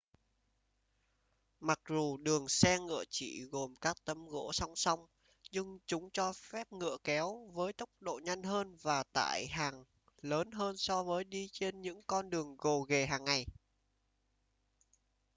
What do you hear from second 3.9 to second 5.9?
tấm gỗ song song nhưng